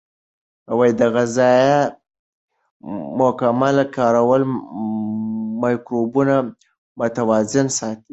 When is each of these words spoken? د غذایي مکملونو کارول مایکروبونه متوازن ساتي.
د 0.99 1.01
غذایي 1.15 1.75
مکملونو 3.17 3.83
کارول 3.97 4.41
مایکروبونه 5.61 6.35
متوازن 6.99 7.67
ساتي. 7.77 8.09